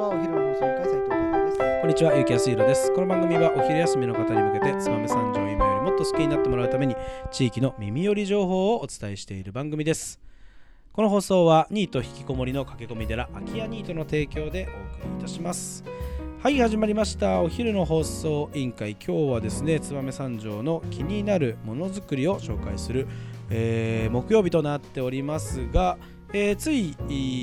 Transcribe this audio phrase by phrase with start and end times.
[0.00, 2.94] はお昼の放送委員会斉藤和ですこんにちは、ゆきやすいろです。
[2.94, 6.96] この番組はお昼休みの方に向けて、燕三条を今よりもっと好きになってもらうために、
[7.30, 10.18] 地域の耳寄り情報をお伝えしている番組です。
[10.94, 14.68] この放送は、ニート引きこもりの駆け込み寺、空き家ニートの提供で
[15.02, 15.84] お送りいたします。
[16.42, 17.42] はい、始まりました。
[17.42, 18.92] お昼の放送委員会。
[18.92, 23.06] 今日はですね、燕三条の気になるものづくりを紹介する、
[23.50, 25.98] えー木曜日となっておりますが、
[26.32, 26.94] えーつい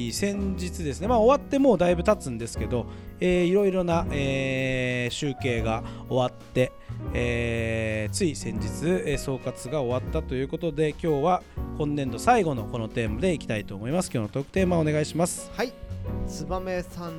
[0.07, 2.85] い先日ですね、まあ、終わってもうだいぶ経つんですけど、
[3.19, 6.71] えーいろいろな、えー集計が終わって、
[7.13, 8.67] えーつい先日、
[9.05, 11.43] えー総括が終わったということで今日は
[11.77, 14.09] 今年度最後のこのテーマでいきたいと思います。
[14.13, 15.51] 今日のトークテーマお願いします。
[15.53, 15.73] はい。
[16.27, 17.11] 燕三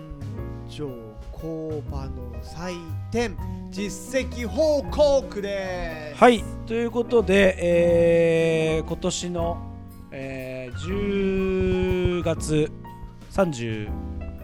[0.68, 0.88] 条
[1.32, 2.74] 工場の祭
[3.12, 3.36] 典
[3.70, 6.18] 実績報告です。
[6.18, 6.42] はい。
[6.66, 7.56] ということで、
[8.78, 9.58] えー今年の、
[10.10, 12.70] えー10月
[13.32, 13.88] 30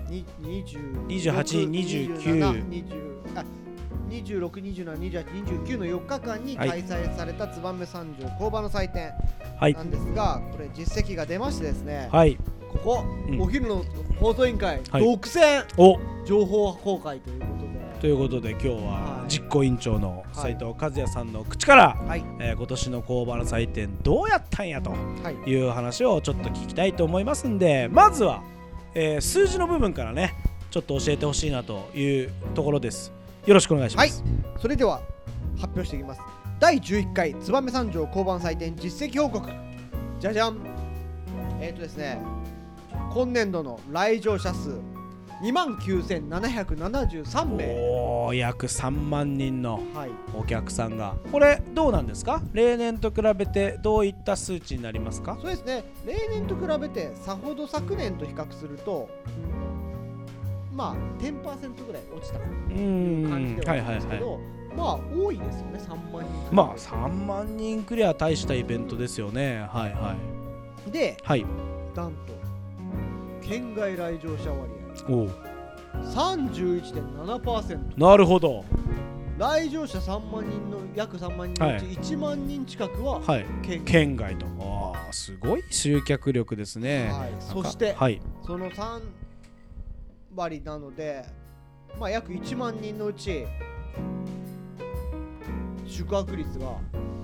[0.08, 2.94] に20 28 29 20
[3.36, 3.44] あ
[4.08, 5.26] 26、27、28、
[5.64, 6.68] 29の4日間にはい。
[6.68, 9.12] 開催された燕三条工場の祭典
[9.58, 9.74] はい。
[9.74, 12.36] なんですが、これ実績が出ましてですね、はい。
[12.68, 13.40] ここ、うん。
[13.40, 13.84] お昼の
[14.20, 15.04] 放送委員会、はい。
[15.04, 15.98] 独占お。
[16.24, 20.54] 情報公開ということで、ということで今日ははい実行委員長のはい。
[20.54, 24.96] 斉藤和也さんの口から、はい、えー今年の工場の祭典どうやったんやとは
[25.46, 28.42] い、いう話をちょっと聞きたいと思いますんでまずは、
[28.94, 30.34] えー数字の部分からね
[30.70, 33.12] ちょっと教えてほしいなというところです。
[33.46, 34.24] よろしくお願いします、
[34.58, 35.00] それでは
[35.56, 36.20] 発表していきます。
[36.58, 39.48] 第11回燕三条交番祭典実績報告。
[40.18, 40.58] じゃじゃん。
[41.60, 42.18] えっ、ー、とですね、
[43.12, 44.80] 今年度の来場者数
[45.42, 47.64] 2万9773名。
[47.76, 50.10] おー約3万人のはい。
[50.34, 52.40] お客さんがこれどうなんですか？
[52.52, 55.36] 例年と比べてどういった数値になりますか？
[55.40, 55.84] そうですね。
[56.06, 59.08] 例年と比べてさほど昨年と比較すると、
[60.72, 64.40] まあ10%ぐらい落ちたう感ーんじでははいはいはいあるんですけど、
[64.76, 65.78] まあ多いですよね。
[65.78, 66.54] 3万人。
[66.54, 70.16] まあ3万人くりゃ大したイベントですよねはいは
[70.88, 71.44] いで、はい
[71.96, 72.34] なんと
[73.42, 74.83] 県外来場者割合。
[75.08, 75.30] おう。
[76.14, 78.64] 31.7%なるほど。
[79.38, 81.96] 来場者3万人の約3万人のうちはい。
[81.96, 83.44] 1万人近くははい。
[83.62, 84.46] 県外、県外と。
[84.60, 87.32] ああすごい集客力ですね、はい。
[87.40, 88.20] そしてはい。
[88.46, 89.02] その3
[90.34, 91.24] 割なので、
[91.98, 93.46] まあ、約1万人のうち
[95.86, 96.78] 宿泊率が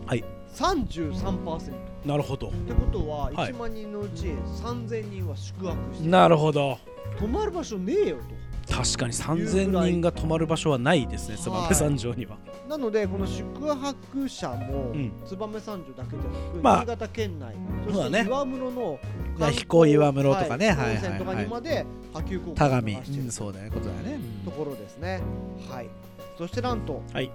[0.06, 0.24] はい
[0.54, 1.74] 33%、っ
[2.04, 2.48] なるほど。
[2.48, 3.52] てことははい。
[3.52, 4.26] 1万人のうち
[4.62, 6.78] 3000人は宿泊してる、なるほど。
[7.18, 8.16] 泊まる場所ねえよ
[8.70, 11.68] 確かに3000人が泊まる場所はないですねはい。
[11.68, 15.12] 燕三条には、となのでこの宿泊者もうん。
[15.26, 16.80] 燕三条だけじゃなく、まあ。
[16.80, 17.56] 新潟県内
[17.88, 18.98] そそうだねして岩室の
[19.38, 20.68] いや彦岩室とかね。
[20.68, 20.76] はい。
[20.76, 23.70] はいはい温泉とかにまで波及効果田上、を出してうん、そうだね。
[23.70, 25.20] ことだね、ところですね。
[25.68, 25.88] はい。
[26.38, 27.30] そしてなんと、はい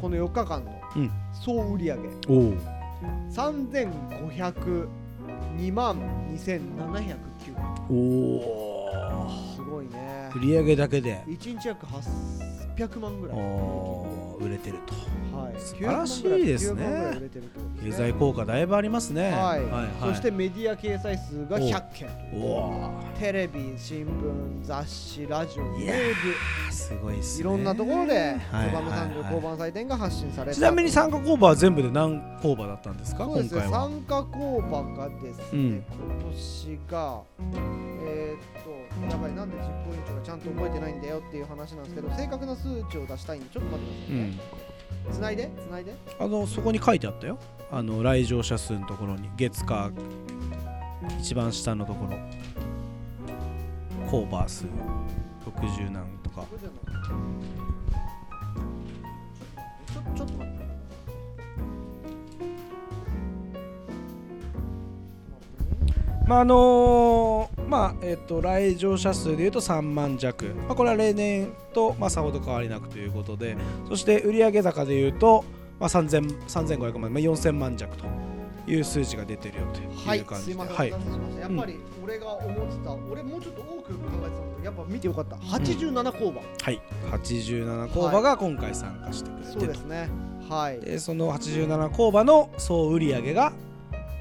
[0.00, 1.10] この4日間のうん。
[1.32, 1.96] 総売上。
[2.28, 2.54] おお
[3.30, 5.96] 3502万
[6.34, 7.16] 2709
[7.90, 10.30] おおすごいね。
[10.34, 11.22] 売上だけで。
[11.26, 13.36] 1日約800万ぐらい
[14.40, 14.94] 売れてると。
[15.36, 16.82] はい、素晴らしいですね。
[16.82, 18.06] 900万ぐらい売れてるってことですね。
[18.06, 19.30] 経済効果だいぶありますね。
[19.30, 22.08] はい、はいそしてメディア掲載数が100件。
[22.34, 24.08] おおテレビ新聞
[24.62, 26.14] 雑誌ラジオウェ
[26.68, 27.40] ブすごいっすね。
[27.40, 33.24] いろんなところではい燕三条交番祭典が発信されたちなみに参加工場は全部で何工場だったんですか？
[33.24, 33.62] そうですね。
[33.62, 33.88] 今回は。
[33.88, 35.84] 参加工場がですね、うん。
[35.90, 37.22] 今年が
[38.64, 38.70] と
[39.10, 44.38] やばいなんで実行委員長がちゃんと覚えてないんだよっていう話なんですけど正確な数値を出したいんでちょっと待ってくださいね、
[45.06, 45.12] うん。
[45.12, 45.94] つないでつないで。
[46.18, 47.38] あのそこに書いてあったよ。
[47.70, 49.90] あの来場者数のところに月火
[51.20, 52.18] 一番下のところ。
[54.10, 54.64] コーバー数
[55.44, 56.46] 60何とか。
[59.92, 60.58] ちょちょっと待って。
[66.26, 73.56] まああのーまあえっ、と来場者数でいうと3万弱、まあ、これは例年と、まあ、さほど変わりなくということで。
[73.88, 75.44] そして売上高でいうと、
[75.78, 78.04] まあ、3000 3500万、まあ、4000万弱と
[78.66, 80.90] いう数字が出てるよとはいいう感じで、すいません、はい。
[80.90, 85.36] やっぱり俺が思ってた、俺もうちょっと多く考えてたんだけどやっぱ見てよかった。
[85.36, 86.80] 87工場、はい、
[87.10, 90.08] 87工場が今回参加してくれてそうですね。
[90.48, 90.80] はい。
[90.80, 93.52] でその87工場の総売上が、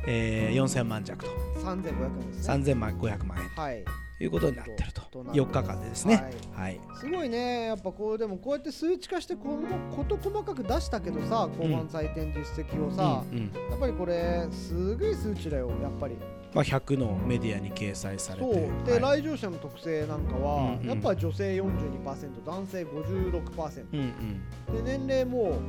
[0.05, 1.31] えー、4000万弱と
[1.75, 2.73] 3500円ですね。
[2.73, 3.49] 3500万円。
[3.49, 3.85] はい。
[4.17, 5.01] ということになってると。
[5.11, 6.15] となって4日間でですね。
[6.55, 6.69] はい。
[6.69, 7.65] はい、すごいね。
[7.65, 13.51] やっぱこうでもこうやって数値化してこうこと細かく出したけどさ交番採点実績をさ、うんうん。
[13.69, 16.17] やっぱりこれすごい数値だよやっぱり
[16.57, 18.85] まあ、100のメディアに掲載されてそう。
[18.87, 19.21] で、はい。
[19.21, 20.87] 来場者の特性なんかは、うんうん。
[20.87, 24.83] やっぱ女性42%男性56%うんうん。
[24.83, 25.59] で年齢も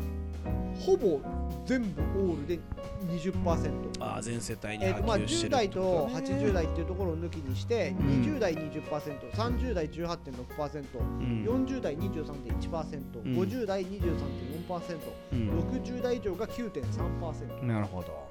[0.80, 1.20] ほぼ
[1.66, 2.58] 全部オールで
[3.06, 6.36] 20%ああ全世帯にえーとまあ、10波及してる代とってことね。
[6.38, 8.06] 80代っていうところを抜きにして、うん。
[8.22, 11.44] 20代 20%30 代18.6%、うん。
[11.44, 13.38] 40代23.1%、うん。
[13.38, 14.98] 50代23.4%、
[15.32, 15.50] うん。
[15.50, 18.26] 60代以上が9.3%なるほど。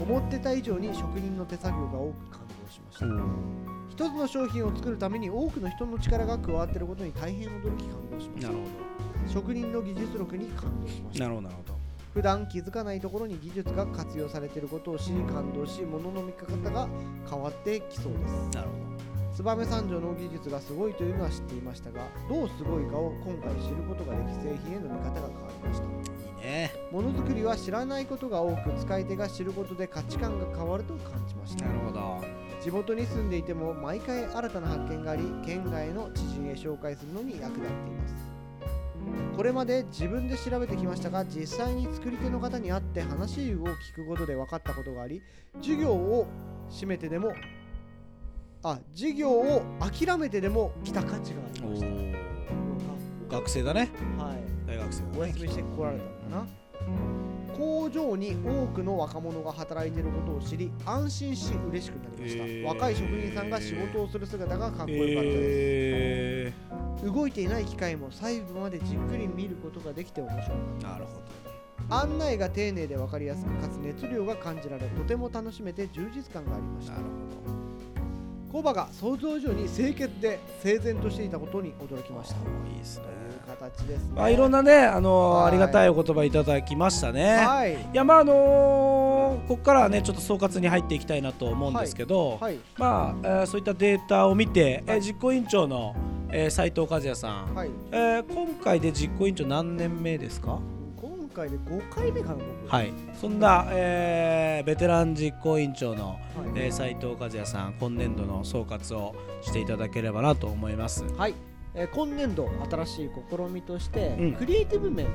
[0.00, 8.52] 思ってた以上に職人の手作業が多く感動しました一つの商品を作るために多くの人の力が加わっていることに大変驚き感動しました。
[8.52, 8.64] なる
[9.24, 11.24] ほ職人の技術力に感動しました。
[11.28, 11.78] どなるほどなるほど。
[12.12, 16.88] 普段気づかないところに技術が活用されていることを知り感動し物の見方が
[17.30, 18.56] 変わってきそうです。
[18.56, 18.84] なるほ
[19.42, 25.30] 燕三条の技術がすごいというのは知っていましたがどうすごいかを今回知ることができ製品への見方が変わ
[25.62, 25.86] りました。
[25.86, 26.72] どいいね。
[26.90, 31.66] ものづくりは知らないことが多く使い手が知ることで価値観が変わると感じました。
[31.66, 38.14] なるほど地元に住んでいても毎回新たな発見があり県外の知人へ紹介するのに役立っています。
[39.36, 45.20] これまで自分で調べてきましたが実際に作り手の方に会って話を聞くことで分かったことがあり
[45.60, 46.26] 授業を
[46.70, 47.34] 閉めてでも
[48.62, 51.86] あ授業を諦めてでも来た価値がありおました。
[51.86, 52.14] ー。
[53.30, 53.90] 学生だね。
[54.16, 54.66] はい。
[54.66, 55.18] 大学生だね。
[55.18, 56.46] お休みして来られたのか
[56.88, 57.23] な
[57.56, 62.64] 工場に多くの若者が働いていることを知り安心し嬉しくなりました、へー。
[62.64, 66.52] 若い職人さんが仕事をする姿がかっこよかったです、え
[67.04, 71.20] 動いていない機械も細部までじっくり見ることができて面白かったー、なるほ
[71.90, 76.94] 案内が丁寧で分かりやすくかつ熱量が感じられとても楽しめて充実感がありました。
[76.94, 77.53] どなる
[78.54, 82.36] 工場が想像以上に清潔で整然としていたことに驚きました。
[82.36, 82.38] い
[82.72, 83.04] いですね。
[83.44, 84.12] という形ですね。
[84.14, 85.48] まあいろんなねあのーはい。
[85.48, 87.38] ありがたいお言葉いただきましたね。
[87.38, 87.74] はい。
[87.74, 92.58] いやまああのーここからはねちょっと総括に入っていきたいなと思うんですけど、はい。
[92.78, 95.96] まあ、えーそういったデータを見て、えー実行委員長の、
[96.30, 97.70] えー、斉藤和也さん、はい。
[97.90, 100.60] えー今回で実行委員長何年目ですか？
[100.60, 100.83] 今
[101.34, 102.68] 回で5回目かな僕。
[102.68, 102.92] はい。
[103.20, 106.18] そんな、えーベテラン実行委員長の、はい。
[106.54, 111.04] えー、斉藤和也さん今年度の総括をしていただければなと思います。
[111.16, 111.34] はい、
[111.74, 114.32] えー今年度新しい試みとして、うん。
[114.34, 115.06] クリエイティブ面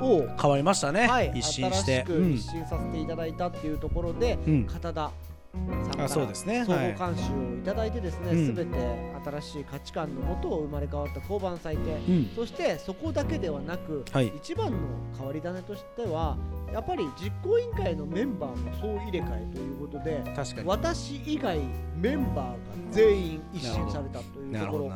[0.00, 2.04] を、変わりましたね、はい、一新して。
[2.08, 4.52] 一新させていただいたっていうところで、うん。
[4.54, 5.10] うん片田
[5.52, 6.64] さんからあそうですね。
[6.64, 11.96] 総合はい監修をいただいてですね、うんすべて新しい価値観のもと生まれ変わった交番祭典。
[12.08, 12.30] うん。
[12.34, 14.28] そしてそこだけではなく、はい。
[14.36, 14.78] 一番の
[15.16, 16.36] 変わり種としては
[16.72, 20.68] やっぱり実行委員会のメンバーも総入れ替えということで確かに。
[20.68, 21.58] 私以外
[21.96, 22.54] メンバーが
[22.90, 24.90] 全員一新されたというところ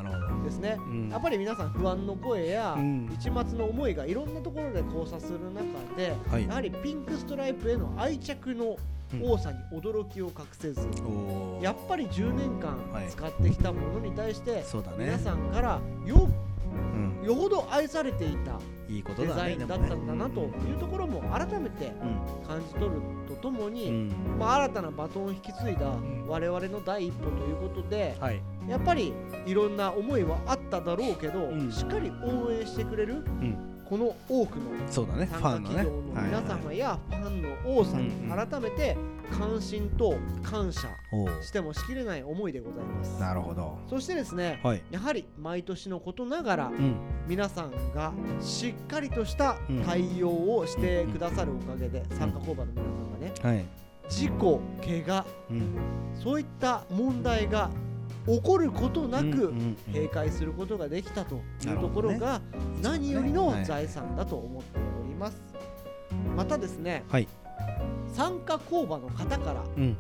[0.45, 0.77] ですね。
[0.79, 1.09] うん。
[1.11, 3.11] やっぱり皆さん不安の声や、うん。
[3.13, 5.65] 一末の思いがいろんなところで交差する中
[5.97, 6.47] で、はい。
[6.49, 8.77] やはりピンクストライプへの愛着の
[9.23, 11.63] 多さに驚きを隠せず、おー。
[11.63, 13.09] やっぱり10年間はい。
[13.09, 15.05] 使ってきたものに対して、そうだね。
[15.05, 16.29] 皆さんからよ
[16.75, 21.93] うん、よほど愛されていたデザイねンだったんだなというところも改めて
[22.47, 23.95] 感じ取るとともに、うん、
[24.33, 26.27] うんまあ、新たなバトンを引き継いだん。
[26.29, 28.43] 我々の第一歩ということで、はい。
[28.69, 29.13] やっぱり
[29.47, 31.73] いろんな思いはあっただろうけど、うん。
[31.73, 33.25] しっかり応援してくれる、
[33.89, 35.77] この多くのそうだねファンのね。
[35.77, 37.49] 参加企業の皆様やファンの
[37.79, 38.97] 多さに改めて
[39.31, 40.89] 関心と感謝
[41.43, 43.19] してもしきれない思いでございます。
[43.21, 43.79] なるほど。
[43.89, 44.83] そしてですねはい。
[44.91, 46.97] やはり毎年のことながらうん。
[47.27, 53.67] 皆さんがしっかりとした対応をしてくださるおかげで参加工場の皆さんがねはい。
[54.09, 55.75] 事故怪我うん。
[56.23, 57.71] そういった問題が
[58.27, 59.53] 起こることなく
[59.93, 62.41] 閉会することができたというところが
[62.83, 65.41] 何よりのはい財産だと思っております。
[66.37, 67.29] またですね、はい。
[68.13, 69.97] 参加工場の方からうん。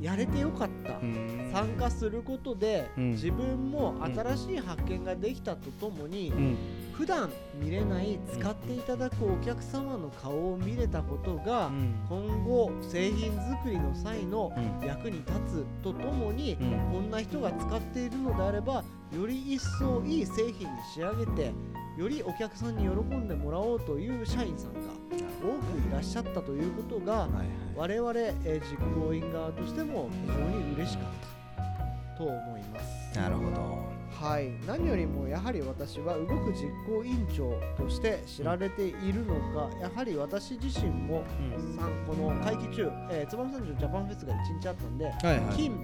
[0.00, 1.50] やれてよかった、うん。
[1.52, 3.10] 参加することでうん。
[3.12, 6.56] 自分も新しい発見ができたとともにうん
[6.96, 11.94] 普段見れない使っていただくお客様の顔を見れたことが、うん。
[12.08, 14.86] 今後製品作りの際のうん。
[14.86, 16.92] 役に立つとともに、うん。
[16.92, 18.82] こんな人が使っているのであれば
[19.14, 21.52] より一層いい製品に仕上げて
[21.98, 27.28] よりお客さんに喜んでもらおうという社員さんが多くいらっしゃったということが
[27.76, 33.18] 我々、えー実行委員側としても非常に嬉しかったと思います。
[33.18, 33.85] なるほど
[34.20, 41.22] はい、何よりもやはり私は動く実行委員長として知られているのが、やはり私自身も
[41.58, 41.76] うん。
[42.06, 45.56] この会期中、えー、燕三条ジャパンフェスが1日あったんで、はいはい。
[45.56, 45.78] 金、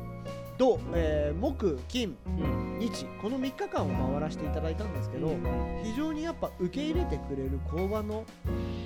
[0.63, 2.79] 土、えー木、金、うん。
[2.79, 5.35] 日、この3日間を回らせていただいたんですけど、
[5.83, 8.25] 非常にやっぱ受け入れてくれる工場の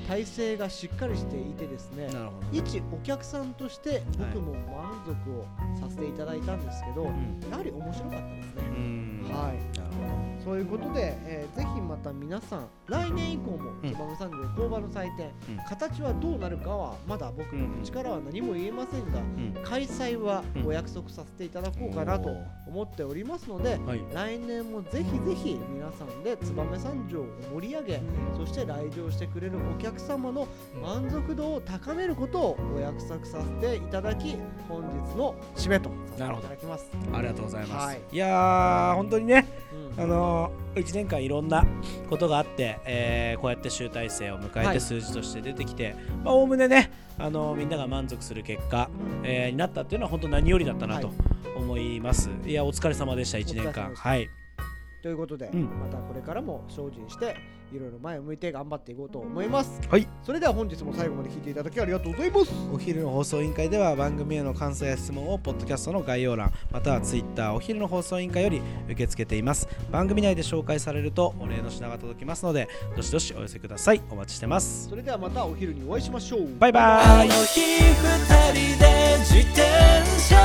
[0.09, 2.09] 体制がしっかりしていてですね、
[2.51, 5.45] 一お客さんとして僕も満足を
[5.79, 7.41] させていただいたんですけど、うん。
[7.51, 8.63] やはり面白かったですね。
[8.69, 9.27] うん。
[9.31, 9.79] はい。
[9.79, 15.57] なるほそういうことで、えーぜひまた皆さん来年以降もうん燕三条工場の祭典、うん。
[15.69, 19.65] 形はどうなるかはまだ僕の口からは何も言えませんが、どうん。
[19.65, 22.31] 開催はうんお約束させていただこうかなと
[22.69, 24.01] 思っておりますので、はい。
[24.15, 28.03] 来年もぜひぜひ皆さんで燕三条を盛り上げ
[28.37, 30.47] そして来場してくれるお客様の
[30.81, 34.37] 満足度を高めることをお約束させていただき
[34.69, 36.91] 本日の締めとさせていただきます。
[37.13, 38.01] ありがとうございます、はい。
[38.13, 39.47] い、やー本当にね
[39.97, 40.03] うん。
[40.03, 40.36] あのー、
[40.75, 41.65] 1年間いろんな
[42.11, 44.75] ことがあって、えーこうやって集大成を迎えはい。
[44.75, 48.89] て数字として出てきてまあおおむねね、あのーみんなが満足する結果、
[49.23, 51.17] えーになったっていうのは本当何よりだったなとはい。
[51.57, 53.95] 思います、い、やお疲れ様でした1年間。
[53.95, 54.29] はい。
[55.03, 55.65] ということで、うん。
[55.81, 57.37] またこれからも精進して
[57.73, 59.81] いろいろ前を向いて頑張っていこうと思います。
[59.89, 62.53] はいそれでは本日も最後まで聞いていただきありがとうございます。
[62.73, 76.49] お昼の放送委員会では番組への感想や質問をポッドキャストの概要欄またはツイッターお昼の放送委員会より受け付けています番組内で紹介されるとお礼の品が届きますのでどしどしお寄せくださいお待ちしてますそれではまたお昼にお会いしましょう。
[76.59, 79.63] バイバイあの日二人で自転
[80.21, 80.37] 車